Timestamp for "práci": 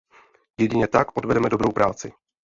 1.71-2.13